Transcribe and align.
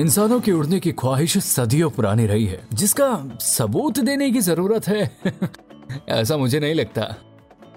इंसानों 0.00 0.40
की 0.40 0.52
उड़ने 0.52 0.80
की 0.80 0.92
ख्वाहिश 0.92 1.38
सदियों 1.38 1.90
पुरानी 1.90 2.26
रही 2.26 2.44
है, 2.46 2.66
जिसका 2.72 3.38
सबूत 3.40 3.98
देने 3.98 4.30
की 4.30 4.40
ज़रूरत 4.40 4.88
है। 4.88 5.16
ऐसा 6.08 6.36
मुझे 6.36 6.60
नहीं 6.60 6.74
लगता। 6.74 7.14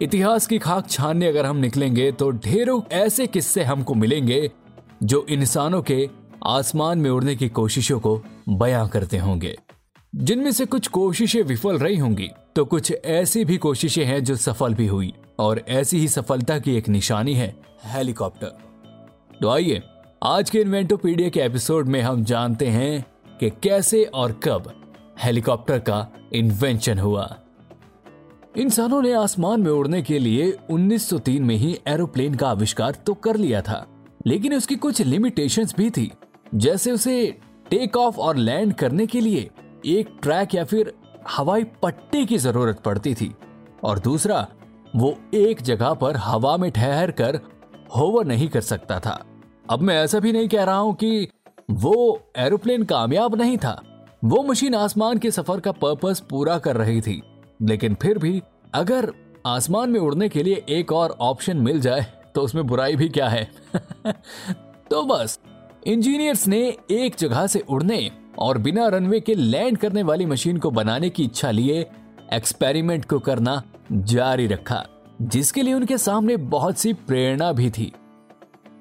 इतिहास 0.02 0.48
की 0.48 0.60
खाक 0.60 0.90
छानने 0.90 1.28
अगर 1.28 1.46
हम 1.46 1.58
निकलेंगे 1.58 2.12
तो 2.12 2.32
ढेरों 2.32 2.82
ऐसे 2.92 3.28
किस्से 3.28 3.64
हमको 3.64 3.94
मिलेंगे, 3.94 4.52
जो 5.04 5.26
इंसानों 5.30 5.82
के 5.82 6.10
आसमान 6.46 7.00
में 7.00 7.10
उड़ने 7.10 7.36
की 7.36 7.50
कोशिशों 7.50 8.00
को 8.00 8.22
बयां 8.50 8.88
करते 8.88 9.18
होंगे। 9.18 9.56
जिनमें 10.16 10.52
से 10.52 10.66
कुछ 10.66 10.88
कोशिशें 10.88 11.42
विफल 11.44 11.78
रही 11.78 11.98
होंगी 11.98 12.30
तो 12.56 12.66
कुछ 12.66 12.94
ऐसी 13.06 13.46
भी 13.46 13.58
कोशिशें 13.58 14.06
हैं 14.06 14.24
जो 14.24 14.36
सफल 14.36 14.74
भी 14.74 14.88
हुई, 14.88 15.14
और 15.40 15.62
ऐसी 15.68 16.00
ही 16.00 16.08
सफलता 16.08 16.60
की 16.60 16.76
एक 16.76 16.90
निशानी 16.90 17.34
है 17.34 17.56
हेलीकॉप्टर। 17.86 18.52
तो 19.42 19.50
आइए 19.50 19.82
आज 20.26 20.50
के 20.50 20.60
इन्वेंटोपीडिया 20.60 21.30
के 21.30 21.40
एपिसोड 21.40 21.88
में 21.88 22.02
हम 22.02 22.24
जानते 22.24 22.68
हैं 22.68 23.06
कि 23.40 23.50
कैसे 23.50 24.04
और 24.04 24.32
कब 24.32 24.72
हेलीकॉप्टर 25.24 25.80
का 25.80 26.08
इन्वेंशन 26.34 27.00
हुआ। 27.00 27.38
इंसानों 28.58 29.02
ने 29.02 29.14
आसमान 29.14 29.62
में 29.62 29.72
उड़ने 29.72 30.02
के 30.02 30.20
लिए 30.20 30.58
1903 30.72 31.40
में 31.40 31.56
ही 31.56 31.80
एरोप्लेन 31.88 32.36
का 32.36 32.48
आविष्कार 32.48 32.92
तो 32.92 33.14
कर 33.14 33.36
लिया 33.36 33.62
था, 33.62 33.88
लेकिन 34.28 34.54
उसकी 34.54 34.76
कुछ 34.76 35.02
लिमिटेशंस 35.02 35.76
भी 35.78 35.90
थी, 35.90 36.12
जैसे 36.56 36.92
उसे 36.92 37.40
टेक 37.70 37.98
ऑफ़ 37.98 38.18
और 38.18 38.38
लैंड 38.38 38.74
करने 38.74 39.08
के 39.08 39.20
लिए 39.20 39.50
एक 39.86 40.18
ट्रैक 40.22 40.56
या 40.56 40.64
फिर 40.64 40.94
हवाई 41.30 41.64
पट्टी 41.64 42.26
की 42.26 42.38
ज़रूरत 42.38 42.80
पड़ती 42.80 43.16
थी, 43.16 43.36
और 43.84 44.00
दूसरा, 44.00 44.48
वो 44.96 45.18
एक 45.34 45.62
जगह 45.62 45.94
पर 45.94 46.18
हवा 46.18 46.58
में 46.58 46.72
ठहर 46.72 47.12
कर 47.12 47.40
होवर 47.96 48.26
नहीं 48.26 48.50
कर 48.50 48.62
सकता 48.62 49.00
था। 49.00 49.26
अब 49.70 49.82
मैं 49.82 50.04
ऐसा 50.04 50.20
भी 50.20 50.32
नहीं 50.32 50.48
कह 50.48 50.64
रहा 50.64 50.76
हूँ 50.76 50.94
कि 50.94 51.28
वो 51.72 52.22
एरोप्लेन 52.38 52.84
कामयाब 52.84 53.36
नहीं 53.36 53.58
था। 53.58 53.84
वो 54.24 54.44
मशीन 54.44 54.76
आसमान 54.76 55.18
के 55.18 55.32
सफ़र 55.32 55.60
का 55.60 55.72
पर्पस 55.72 56.24
पूरा 56.30 56.58
कर 56.60 56.78
रही 56.78 57.02
थी। 57.02 57.22
लेकिन 57.62 57.96
फिर 57.96 58.18
भी 58.18 58.42
अगर 58.74 59.14
आसमान 59.46 59.90
में 59.90 60.00
उड़ने 60.00 60.30
के 60.30 60.44
लिए 60.44 60.66
एक 60.70 60.92
और 60.92 61.10
ऑप्शन 61.10 61.58
मिल 61.58 61.80
जाए 61.82 62.06
तो 62.36 62.42
उसमें 62.42 62.68
बुराई 62.68 62.96
भी 62.96 63.10
क्या 63.10 63.30
है? 63.30 63.52
तो 64.90 65.06
बस, 65.06 65.40
इंजीनियर्स 65.88 66.48
ने 66.48 66.78
एक 66.92 67.16
जगह 67.20 67.48
से 67.48 67.60
उड़ने 67.60 68.12
और 68.40 68.58
बिना 68.58 68.88
रनवे 68.88 69.20
के 69.20 69.36
लैंड 69.36 69.78
करने 69.78 70.04
वाली 70.04 70.26
मशीन 70.26 70.58
को 70.58 70.72
बनाने 70.72 71.10
की 71.10 71.24
इच्छा 71.24 71.52
लिए 71.52 71.90
एक्सपेरिमेंट 72.34 73.06
को 73.06 73.20
करना 73.20 73.64
जारी 73.92 74.48
रखा, 74.48 74.86
जिसके 75.22 75.62
लिए 75.62 75.74
उनके 75.74 75.98
सामने 75.98 76.38
बहुत 76.38 76.78
सी 76.78 76.94
प्रेरणा 76.94 77.52
भी 77.52 77.70
थी। 77.70 77.92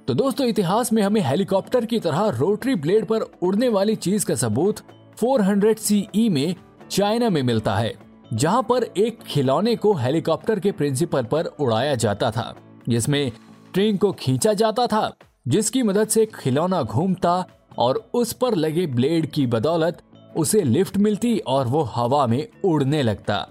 तो 0.08 0.14
दोस्तों, 0.14 0.46
इतिहास 0.46 0.92
में 0.92 1.02
हमें 1.02 1.20
हेलीकॉप्टर 1.20 1.84
की 1.84 1.98
तरह 2.00 2.28
रोटरी 2.28 2.74
ब्लेड 2.74 3.04
पर 3.06 3.20
उड़ने 3.42 3.68
वाली 3.68 3.94
चीज़ 3.96 4.26
का 4.26 4.34
सबूत 4.34 4.80
400 5.18 5.78
सीई 5.78 6.28
में 6.28 6.54
चाइना 6.90 7.30
में 7.30 7.42
मिलता 7.42 7.76
है, 7.76 7.94
जहाँ 8.32 8.62
पर 8.62 8.84
एक 8.96 9.18
खिलौने 9.22 9.76
को 9.76 9.94
हेलीकॉप्टर 9.94 10.60
के 10.60 10.72
प्रिंसिपल 10.72 11.24
पर 11.24 11.44
उड़ाया 11.44 11.94
जाता 11.94 12.30
था, 12.30 12.54
जिसमें 12.88 13.32
ट्रेन 13.74 13.96
को 13.96 14.12
खींचा 14.12 14.52
जाता 14.52 14.86
था, 14.86 15.16
जिसकी 15.48 15.82
मदद 15.82 16.08
से 16.08 16.26
खिलौना 16.26 16.82
घूमता 16.82 17.44
और 17.78 18.10
उस 18.14 18.32
पर 18.32 18.54
लगे 18.54 18.86
ब्लेड 18.86 19.26
की 19.26 19.46
बदौलत 19.46 20.02
उसे 20.36 20.62
लिफ्ट 20.62 20.96
मिलती 20.96 21.38
और 21.38 21.66
वो 21.66 21.82
हवा 21.82 22.26
में 22.26 22.48
उड़ने 22.64 23.02
लगता। 23.02 23.46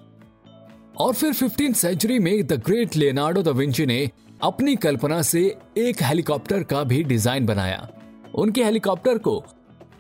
और 1.00 1.14
फिर 1.14 1.34
फिफ्टीन 1.34 1.74
सेंचुरी 1.74 2.20
में 2.20 2.48
the 2.48 2.54
great 2.54 2.96
Leonardo 2.96 3.44
da 3.44 3.48
Vinci 3.48 3.86
ने 3.86 4.10
अपनी 4.44 4.76
कल्पना 4.76 5.22
से 5.22 5.58
एक 5.78 6.04
हेलीकॉप्टर 6.04 6.64
का 6.64 6.84
भी 6.84 7.04
डिज़ाइन 7.04 7.46
बनाया। 7.46 7.88
उनके 8.36 8.64
हेलीकॉप्टर 8.64 9.18
को 9.18 9.44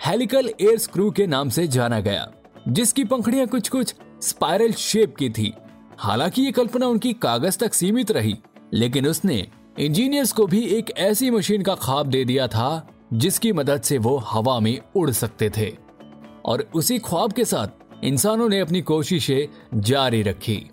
हेलिकल 0.05 0.49
एयर 0.61 0.77
स्क्रू 0.77 1.11
के 1.11 1.27
नाम 1.27 1.49
से 1.49 1.67
जाना 1.67 1.99
गया, 1.99 2.31
जिसकी 2.67 3.03
पंखड़ियाँ 3.03 3.47
कुछ 3.47 3.69
कुछ 3.69 3.95
स्पाइरल 4.21 4.71
शेप 4.71 5.15
की 5.15 5.29
थी। 5.29 5.53
हालाँकि 5.97 6.41
ये 6.41 6.51
कल्पना 6.51 6.87
उनकी 6.87 7.13
कागज़ 7.13 7.57
तक 7.57 7.73
सीमित 7.73 8.11
रही, 8.11 8.37
लेकिन 8.73 9.07
उसने 9.07 9.47
इंजीनियर्स 9.79 10.31
को 10.31 10.47
भी 10.47 10.65
एक 10.65 10.91
ऐसी 10.97 11.29
मशीन 11.29 11.61
का 11.61 11.75
ख्वाब 11.75 12.07
दे 12.07 12.25
दिया 12.25 12.47
था, 12.47 12.87
जिसकी 13.13 13.51
मदद 13.51 13.81
से 13.81 13.97
वो 13.97 14.17
हवा 14.17 14.59
में 14.59 14.79
उड़ 14.95 15.11
सकते 15.11 15.49
थे। 15.57 15.77
और 16.45 16.69
उसी 16.75 16.99
ख्वाब 16.99 17.33
के 17.33 17.45
साथ 17.45 18.03
इंसानों 18.03 18.49
ने 18.49 18.59
अपनी 18.59 18.81
कोशिशें 18.81 19.81
जारी 19.81 20.21
रखी। 20.21 20.69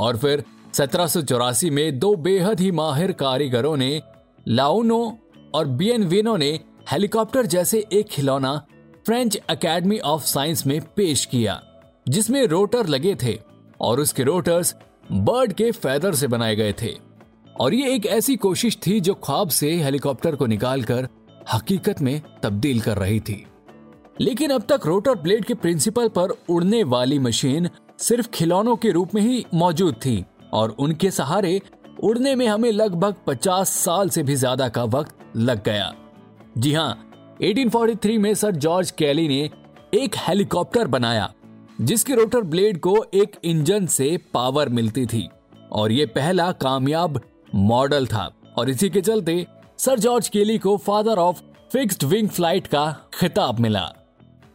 और 0.00 0.16
फिर 0.16 0.44
सत्रह 0.76 1.06
सौ 1.06 1.20
चौरासी 1.22 1.70
में 1.70 1.98
दो 1.98 2.14
बेहद 2.16 2.60
ही 2.60 2.70
माहिर 2.70 3.12
कारीगरों 3.12 3.76
ने 3.76 4.02
लाउनो 4.48 5.18
और 5.54 5.66
बियनविनो 5.66 6.36
ने 6.36 6.60
हेलीकॉप्टर 6.92 7.46
जैसे 7.46 7.84
एक 7.92 8.06
खिलौना 8.06 8.66
फ्रेंच 9.06 9.36
एकेडमी 9.50 9.98
ऑफ़ 9.98 10.22
साइंस 10.22 10.66
में 10.66 10.80
पेश 10.96 11.24
किया, 11.24 11.62
जिसमें 12.08 12.46
रोटर 12.46 12.86
लगे 12.86 13.16
थे 13.22 13.38
और 13.80 14.00
उसके 14.00 14.22
रोटर्स 14.22 14.74
बर्ड 15.12 15.52
के 15.52 15.70
फेदर 15.70 16.14
से 16.14 16.26
बनाए 16.26 16.56
गए 16.56 16.74
थे। 16.82 16.94
और 17.60 17.74
ये 17.74 17.94
एक 17.94 18.06
ऐसी 18.06 18.36
कोशिश 18.36 18.78
थी 18.86 19.00
जो 19.00 19.14
ख्वाब 19.14 19.48
से 19.48 19.72
हेलीकॉप्टर 19.82 20.36
को 20.36 20.46
निकालकर 20.46 21.08
हकीकत 21.52 22.00
में 22.00 22.20
तब्दील 22.42 22.80
कर 22.80 22.98
रही 22.98 23.20
थी। 23.20 23.46
लेकिन 24.20 24.50
अब 24.50 24.66
तक 24.68 24.86
रोटर 24.86 25.14
ब्लेड 25.14 25.44
के 25.44 25.54
प्रिंसिपल 25.54 26.08
पर 26.08 26.36
उड़ने 26.50 26.84
वाली 26.84 27.18
मशीन 27.18 27.70
सिर्फ़ 27.98 28.28
खिलौनों 28.28 28.76
के 28.76 28.90
रूप 28.90 29.14
में 29.14 29.22
ही 29.22 29.44
मौजूद 29.54 29.94
थी। 29.94 30.24
और 30.52 30.76
उनके 30.78 31.10
सहारे 31.10 31.60
उड़ने 32.04 32.34
में 32.34 32.46
हमें 32.46 32.70
लगभग 32.72 33.14
50 33.26 33.70
साल 33.74 34.08
से 34.08 34.22
भी 34.22 34.34
ज़्यादा 34.34 34.68
का 34.68 34.84
वक्त 34.84 35.14
लग 35.36 35.62
गया। 35.64 35.92
जी 36.58 36.72
हाँ 36.72 37.36
1843 37.42 38.18
में 38.18 38.32
सर 38.34 38.56
जॉर्ज 38.56 38.90
कैली 38.90 39.26
ने 39.28 39.50
एक 39.94 40.16
हेलीकॉप्टर 40.18 40.86
बनाया, 40.86 41.32
जिसके 41.80 42.14
रोटर 42.14 42.40
ब्लेड 42.42 42.80
को 42.80 42.96
एक 43.14 43.36
इंजन 43.44 43.86
से 43.86 44.16
पावर 44.34 44.68
मिलती 44.68 45.06
थी, 45.06 45.28
और 45.72 45.92
ये 45.92 46.06
पहला 46.06 46.50
कामयाब 46.52 47.20
मॉडल 47.54 48.06
था। 48.06 48.30
और 48.58 48.70
इसी 48.70 48.90
के 48.90 49.00
चलते 49.00 49.46
सर 49.78 49.98
जॉर्ज 49.98 50.28
केली 50.28 50.58
को 50.58 50.76
father 50.76 51.18
of 51.18 51.42
fixed 51.72 52.04
wing 52.04 52.28
flight 52.28 52.66
का 52.66 52.90
खिताब 53.14 53.58
मिला। 53.58 53.88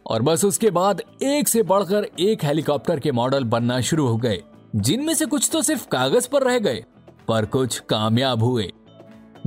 और 0.06 0.22
बस 0.22 0.44
उसके 0.44 0.70
बाद 0.70 1.02
एक 1.22 1.48
से 1.48 1.62
बढ़कर 1.62 2.06
एक 2.20 2.44
हेलीकॉप्टर 2.44 3.00
के 3.00 3.12
मॉडल 3.12 3.44
बनना 3.44 3.80
शुरू 3.80 4.06
हो 4.06 4.16
गए। 4.16 4.42
जिनमें 4.76 5.14
से 5.14 5.26
कुछ 5.26 5.48
तो 5.52 5.62
सिर्फ़ 5.62 5.86
कागज़ 5.86 6.28
पर 6.28 6.42
रह 6.42 6.58
गए, 6.58 6.84
पर 7.28 7.46
कुछ 7.46 7.78
कामयाब 7.78 8.42
हुए। 8.42 8.72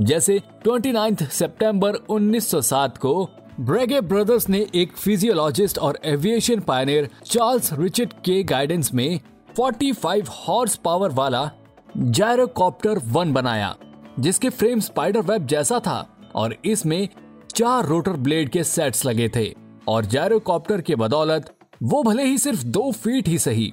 जैसे 0.00 0.40
29 0.66 1.22
सितंबर 1.22 1.94
1907 2.10 2.98
को 2.98 3.28
ब्रेगे 3.60 4.00
ब्रदर्स 4.00 4.48
ने 4.48 4.66
एक 4.74 4.96
फिजियोलॉजिस्ट 4.96 5.78
और 5.78 5.98
एविएशन 6.04 6.60
पायनियर 6.60 7.08
चार्ल्स 7.26 7.72
रिचर्ड 7.72 8.12
के 8.24 8.42
गाइडेंस 8.42 8.94
में 8.94 9.20
45 9.60 10.28
हॉर्स 10.28 10.76
पावर 10.76 11.10
वाला 11.10 11.50
जायरोकॉप्टर 11.96 12.98
वन 12.98 13.32
बनाया, 13.32 13.74
जिसके 14.20 14.50
फ्रेम 14.50 14.80
स्पाइडर 14.80 15.20
वेब 15.20 15.46
जैसा 15.46 15.78
था 15.78 16.08
और 16.34 16.56
इसमें 16.64 17.08
चार 17.54 17.86
रोटर 17.86 18.12
ब्लेड 18.12 18.48
के 18.48 18.64
सेट्स 18.64 19.04
लगे 19.04 19.28
थे 19.36 19.54
और 19.88 20.04
जायरोकॉप्टर 20.04 20.80
के 20.80 20.96
बदौलत 20.96 21.52
वो 21.82 22.02
भले 22.02 22.24
ही 22.24 22.38
सिर्फ़ 22.38 22.64
दो 22.64 22.92
फीट 22.92 23.28
ही 23.28 23.38
सही 23.38 23.72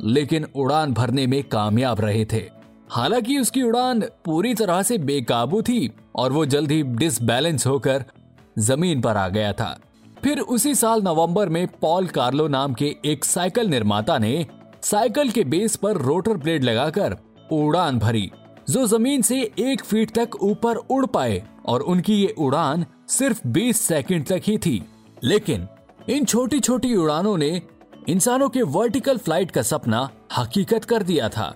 लेकिन 0.00 0.46
उड़ान 0.56 0.92
भरने 0.92 1.26
में 1.26 1.42
कामयाब 1.44 2.00
रहे 2.00 2.24
थे। 2.24 2.44
हालाँकि 2.90 3.38
उसकी 3.38 3.62
उड़ान 3.62 4.00
पूरी 4.24 4.54
तरह 4.54 4.82
से 4.82 4.98
बेकाबू 4.98 5.62
थी 5.62 5.90
और 6.14 6.32
वो 6.32 6.46
जल्द 6.46 6.70
ही 6.70 6.82
डिसबैलेंस 6.82 7.66
होकर 7.66 8.04
ज़मीन 8.58 9.00
पर 9.00 9.16
आ 9.16 9.28
गया 9.28 9.52
था। 9.52 9.78
फिर 10.24 10.40
उसी 10.40 10.74
साल 10.74 11.02
नवंबर 11.02 11.48
में 11.48 11.66
पॉल 11.66 12.06
कार्लो 12.06 12.48
नाम 12.48 12.74
के 12.74 12.96
एक 13.04 13.24
साइकिल 13.24 13.66
निर्माता 13.66 14.18
ने 14.18 14.46
साइकिल 14.82 15.30
के 15.30 15.44
बेस 15.44 15.76
पर 15.76 15.96
रोटर 15.96 16.36
ब्लेड 16.36 16.64
लगाकर 16.64 17.16
उड़ान 17.52 17.98
भरी, 17.98 18.30
जो 18.70 18.86
ज़मीन 18.86 19.22
से 19.22 19.40
एक 19.58 19.84
फीट 19.84 20.10
तक 20.10 20.42
ऊपर 20.42 20.76
उड़ 20.76 21.06
पाए 21.06 21.42
और 21.66 21.80
उनकी 21.80 22.14
ये 22.14 22.34
उड़ान 22.38 22.86
सिर्फ़ 23.08 23.48
20 23.48 23.80
सेकंड 23.80 24.26
तक 24.26 24.42
ही 24.44 24.58
थी। 24.58 24.82
लेकिन 25.24 25.66
इन 26.08 26.24
छोटी 26.24 26.60
छोटी 26.60 26.94
उड़ानों 26.94 27.36
ने 27.36 27.62
इंसानों 28.08 28.48
के 28.48 28.62
वर्टिकल 28.64 29.18
फ़्लाइट 29.18 29.50
का 29.50 29.62
सपना 29.62 30.08
हकीकत 30.38 30.84
कर 30.84 31.02
दिया 31.02 31.28
था। 31.28 31.54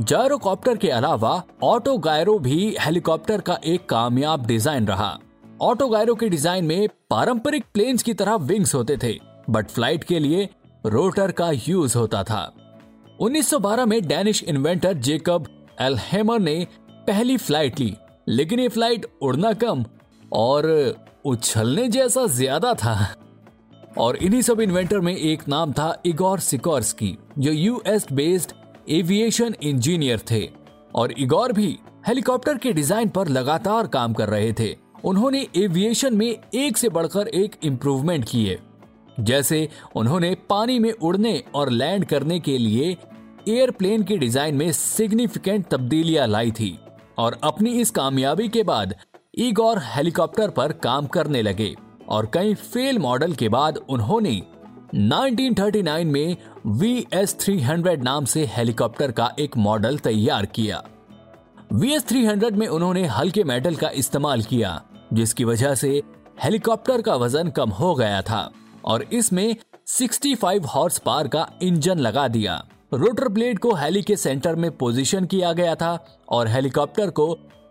जायरोकॉप्टर 0.00 0.76
के 0.76 0.88
अलावा 0.90 1.42
ऑटो 1.64 1.96
गायरो 1.98 2.38
भी 2.38 2.74
हेलीकॉप्टर 2.80 3.40
का 3.40 3.58
एक 3.64 3.88
कामयाब 3.88 4.46
डिज़ाइन 4.46 4.86
रहा। 4.86 5.18
ऑटो 5.62 5.88
गायरो 5.88 6.14
के 6.14 6.28
डिज़ाइन 6.28 6.64
में 6.64 6.88
पारंपरिक 7.10 7.64
प्लेन्स 7.74 8.02
की 8.02 8.14
तरह 8.14 8.34
विंग्स 8.42 8.74
होते 8.74 8.96
थे 9.02 9.14
बट 9.50 9.70
फ़्लाइट 9.70 10.04
के 10.04 10.18
लिए 10.18 10.48
रोटर 10.86 11.32
का 11.32 11.50
यूज़ 11.68 11.96
होता 11.98 12.22
था। 12.24 12.52
1912 13.20 13.86
में 13.86 14.00
डेनिश 14.08 14.42
इन्वेंटर 14.44 14.94
जेकब 14.94 15.48
एलहेमर 15.80 16.40
ने 16.40 16.66
पहली 17.06 17.36
फ़्लाइट 17.36 17.80
ली, 17.80 17.96
लेकिन 18.28 18.60
ये 18.60 18.68
फ़्लाइट 18.68 19.06
उड़ना 19.22 19.52
कम 19.54 19.84
और 20.32 20.94
उछलने 21.24 21.88
जैसा 21.88 22.26
ज़्यादा 22.28 22.74
था। 22.74 23.14
और 23.98 24.16
इन्हीं 24.16 24.42
सब 24.42 24.60
इन्वेंटर 24.60 25.00
में 25.00 25.14
एक 25.14 25.42
नाम 25.48 25.72
था 25.72 25.96
इगोर 26.06 26.40
सिकोर्स्की, 26.40 27.16
जो 27.38 27.52
यूएस 27.52 28.06
बेस्ड 28.12 28.52
एविएशन 28.90 29.54
इंजीनियर 29.62 30.20
थे। 30.30 30.48
और 30.94 31.12
इगोर 31.12 31.52
भी 31.52 31.78
हेलीकॉप्टर 32.06 32.58
के 32.58 32.72
डिज़ाइन 32.72 33.08
पर 33.08 33.28
लगातार 33.28 33.86
काम 33.86 34.12
कर 34.12 34.28
रहे 34.28 34.52
थे। 34.52 34.74
उन्होंने 35.04 35.46
एविएशन 35.56 36.16
में 36.16 36.26
एक 36.54 36.76
से 36.76 36.88
बढ़कर 36.88 37.28
एक 37.28 37.56
इम्प्रूवमेंट 37.64 38.24
किए। 38.24 38.58
जैसे 39.20 39.68
उन्होंने 39.96 40.34
पानी 40.50 40.78
में 40.78 40.92
उड़ने 40.92 41.42
और 41.54 41.70
लैंड 41.70 42.04
करने 42.04 42.38
के 42.40 42.56
लिए 42.58 42.96
एयरप्लेन 43.48 44.02
के 44.02 44.16
डिज़ाइन 44.16 44.54
में 44.54 44.70
सिग्निफिकेंट 44.72 45.66
तब्दीलियाँ 45.70 46.26
लाई 46.26 46.50
थी। 46.50 46.78
और 47.18 47.38
अपनी 47.44 47.70
इस 47.80 47.90
कामयाबी 47.90 48.48
के 48.48 48.62
बाद 48.62 48.94
ईगोर 49.38 49.78
हेलीकॉप्टर 49.86 50.50
पर 50.50 50.72
काम 50.82 51.06
करने 51.06 51.42
लगे। 51.42 51.74
और 52.08 52.30
कई 52.34 52.54
फेल 52.54 52.98
मॉडल 52.98 53.32
के 53.32 53.48
बाद 53.48 53.76
उन्होंने 53.88 54.40
1939 54.94 56.04
में 56.04 56.36
वी 56.66 57.06
एस 57.12 57.36
थ्री 57.40 57.60
नाम 57.96 58.24
से 58.24 58.44
हेलीकॉप्टर 58.46 59.12
का 59.12 59.30
एक 59.38 59.56
मॉडल 59.56 59.98
तैयार 59.98 60.46
किया। 60.46 60.82
वी 61.72 61.92
एस 61.92 62.04
थ्री 62.08 62.26
में 62.52 62.66
उन्होंने 62.66 63.06
हल्के 63.06 63.44
मेटल 63.44 63.74
का 63.74 63.88
इस्तेमाल 63.88 64.42
किया, 64.42 64.80
जिसकी 65.12 65.44
वजह 65.44 65.74
से 65.74 66.02
हेलीकॉप्टर 66.44 67.02
का 67.02 67.14
वज़न 67.14 67.50
कम 67.50 67.70
हो 67.70 67.94
गया 67.94 68.22
था 68.22 68.50
और 68.84 69.02
इसमें 69.02 69.56
65 69.88 70.66
हॉर्स 70.66 70.98
पावर 70.98 71.28
का 71.28 71.46
इंजन 71.62 71.98
लगा 71.98 72.28
दिया। 72.28 72.62
रोटर 72.94 73.28
ब्लेड 73.28 73.58
को 73.58 73.74
हेली 73.74 74.02
के 74.02 74.16
सेंटर 74.16 74.54
में 74.54 74.70
पोजीशन 74.76 75.24
किया 75.24 75.52
गया 75.52 75.74
था 75.74 75.98
और 76.28 76.48
हेलीकॉप्टर 76.48 77.10
को 77.10 77.26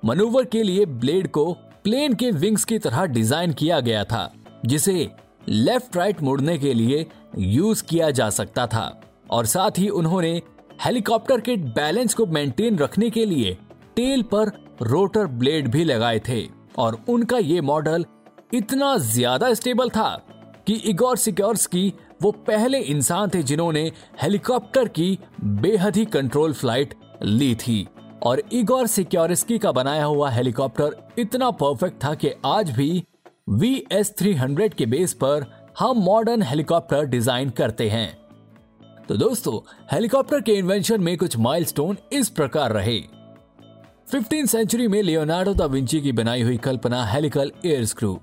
मनूवर 0.06 0.46
के 0.46 0.64
लिए 0.64 0.86
ब्लेड 0.86 1.28
को 1.28 1.46
प्लेन 1.86 2.14
के 2.14 2.30
विंग्स 2.32 2.64
की 2.66 2.78
तरह 2.80 3.06
डिज़ाइन 3.06 3.54
किया 3.54 3.80
गया 3.80 4.04
था, 4.04 4.34
जिसे 4.66 5.10
लेफ़्ट 5.50 5.96
राइट 5.98 6.22
मुड़ने 6.24 6.58
के 6.58 6.74
लिए 6.74 7.06
यूज़ 7.38 7.84
किया 7.84 8.10
जा 8.12 8.30
सकता 8.30 8.66
था। 8.68 9.02
और 9.32 9.46
साथ 9.46 9.80
ही 9.80 9.88
उन्होंने 9.92 10.32
हेलीकॉप्टर 10.86 11.42
के 11.42 11.56
बैलेंस 11.58 12.14
को 12.14 12.26
मेंटेन 12.26 12.78
रखने 12.78 13.10
के 13.10 13.26
लिए 13.26 13.58
टेल 13.96 14.24
पर 14.34 14.52
रोटर 14.82 15.28
ब्लेड 15.28 15.68
भी 15.68 15.84
लगाए 15.84 16.20
थे। 16.20 16.46
और 16.78 17.00
उनका 17.10 17.38
ये 17.38 17.62
मॉडल 17.62 18.06
इतना 18.54 18.96
ज़्यादा 18.98 19.54
स्टेबल 19.54 19.90
था 19.90 20.10
कि 20.68 20.74
इगोर 20.86 21.18
सिक्योर्स 21.18 21.66
की 21.68 21.94
वो 22.22 22.32
पहले 22.48 22.80
इंसान 22.80 23.30
थे 23.30 23.42
जिन्होंने 23.44 23.92
हेलीकॉप्टर 24.22 24.88
की 24.90 25.18
बेहद 25.42 25.98
ही 25.98 26.06
कंट्रोल 26.08 26.54
फ़्लाइट 26.54 26.94
ली 27.24 27.54
थी। 27.58 27.88
और 28.24 28.42
इगोर 28.54 28.88
सिक्योरिस्की 28.88 29.58
का 29.60 29.72
बनाया 29.72 30.04
हुआ 30.06 30.30
हेलीकॉप्टर 30.30 30.96
इतना 31.20 31.50
परफेक्ट 31.52 32.04
था 32.04 32.14
कि 32.16 32.32
आज 32.46 32.70
भी 32.72 33.04
वी 33.50 33.72
एस 33.92 34.14
थ्री 34.20 34.34
हंड्रेड 34.34 34.74
के 34.74 34.86
बेस 34.86 35.14
पर 35.14 35.46
हम 35.80 35.98
मॉडर्न 36.00 36.42
हेलीकॉप्टर 36.42 37.06
डिज़ाइन 37.06 37.50
करते 37.50 37.90
हैं। 37.90 38.18
तो 39.08 39.16
दोस्तों 39.18 39.60
हेलीकॉप्टर 39.92 40.42
के 40.42 40.54
इन्वेंशन 40.54 41.02
में 41.02 41.18
कुछ 41.18 41.38
माइलस्टोन 41.38 41.98
इस 42.14 42.30
प्रकार 42.30 42.74
रहे। 42.74 43.00
फिफ्टीन 44.12 44.46
सेंचुरी 44.46 44.88
में 44.88 45.02
लियोनार्डो 45.02 45.54
दा 45.54 45.66
विंची 45.66 46.02
की 46.02 46.12
बनाई 46.12 46.42
हुई 46.42 46.58
कल्पना 46.60 47.06
हेलिकल 47.06 47.52
एयर 47.66 47.86
स्क्रू 47.86 48.18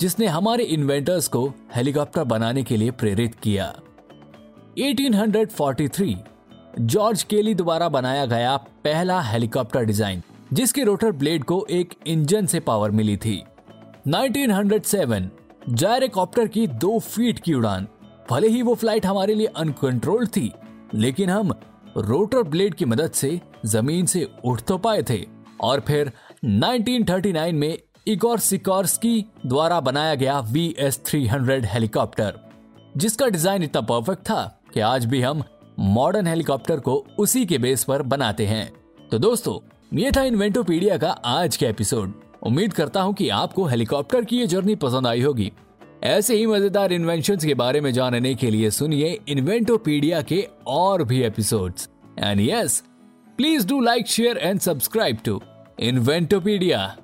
जिसने 0.00 0.26
हमारे 0.28 0.64
इन्वेंटर्स 0.64 1.28
को 1.28 1.46
हेलीकॉप्टर 1.74 2.24
बनाने 2.24 2.62
के 2.62 2.76
लिए 2.76 2.90
प्रेरित 2.92 3.34
किया। 3.34 3.72
1843 4.78 6.14
जॉर्ज 6.78 7.22
केली 7.22 7.54
द्वारा 7.54 7.88
बनाया 7.88 8.24
गया 8.26 8.56
पहला 8.84 9.20
हेलीकॉप्टर 9.22 9.84
डिज़ाइन, 9.84 10.22
जिसके 10.52 10.84
रोटर 10.84 11.12
ब्लेड 11.12 11.44
को 11.44 11.64
एक 11.70 11.94
इंजन 12.06 12.46
से 12.46 12.60
पावर 12.60 12.90
मिली 12.90 13.16
थी। 13.16 13.42
1907 14.06 15.28
जायरेकॉप्टर 15.68 16.48
की 16.48 16.66
दो 16.66 16.98
फीट 16.98 17.38
की 17.38 17.54
उड़ान। 17.54 17.86
भले 18.30 18.48
ही 18.48 18.62
वो 18.62 18.74
फ़्लाइट 18.74 19.06
हमारे 19.06 19.34
लिए 19.34 19.46
अनकंट्रोल्ड 19.46 20.28
थी, 20.28 20.50
लेकिन 20.94 21.30
हम 21.30 21.52
रोटर 21.98 22.42
ब्लेड 22.42 22.74
की 22.74 22.84
मदद 22.84 23.10
से 23.12 23.40
ज़मीन 23.66 24.06
से 24.06 24.26
उठ 24.44 24.62
तो 24.62 24.78
पाए 24.78 25.02
थे। 25.02 25.24
और 25.60 25.80
फिर 25.80 26.12
1939 26.44 27.52
में 27.52 27.78
इगोर 28.06 28.38
सिकॉर्स्की 28.40 29.24
द्वारा 29.46 29.80
बनाया 29.80 30.14
गया 30.14 30.38
वी 30.42 30.74
एस 30.78 31.00
थ्री 31.06 31.26
हेलीकॉप्टर, 31.26 32.38
जिसका 32.96 33.26
डिज़ाइन 33.28 33.62
इतना 33.62 33.80
परफेक्ट 33.82 34.22
था 34.22 34.42
कि 34.74 34.80
आज 34.82 35.04
भी 35.04 35.20
हम 35.22 35.42
मॉडर्न 35.78 36.26
हेलीकॉप्टर 36.26 36.80
को 36.80 36.94
उसी 37.18 37.44
के 37.46 37.58
बेस 37.58 37.84
पर 37.84 38.02
बनाते 38.02 38.46
हैं। 38.46 38.70
तो 39.10 39.18
दोस्तों, 39.18 39.58
ये 39.92 40.10
था 40.16 40.22
इन्वेंटोपीडिया 40.22 40.96
का 40.98 41.10
आज 41.10 41.56
का 41.56 41.66
एपिसोड। 41.68 42.12
उम्मीद 42.42 42.72
करता 42.72 43.00
हूँ 43.00 43.14
कि 43.14 43.28
आपको 43.28 43.64
हेलीकॉप्टर 43.66 44.24
की 44.24 44.38
ये 44.38 44.46
जर्नी 44.46 44.74
पसंद 44.76 45.06
आई 45.06 45.20
होगी। 45.20 45.50
ऐसे 46.04 46.36
ही 46.36 46.46
मज़ेदार 46.46 46.92
इन्वेंशन 46.92 47.36
के 47.36 47.54
बारे 47.54 47.80
में 47.80 47.92
जानने 47.92 48.34
के 48.34 48.50
लिए 48.50 48.70
सुनिए 48.70 49.18
इन्वेंटोपीडिया 49.28 50.20
के 50.22 50.46
और 50.66 51.04
भी 51.04 51.22
episodes 51.22 51.88
and 52.18 52.40
yes 52.40 52.82
please 53.38 53.66
do 53.66 53.80
like 53.80 54.06
share 54.06 54.38
and 54.38 54.60
subscribe 54.60 55.18
to 55.24 55.40
Inventopedia 55.80 56.96